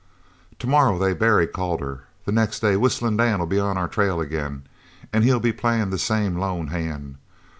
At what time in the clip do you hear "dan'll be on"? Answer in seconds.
3.17-3.77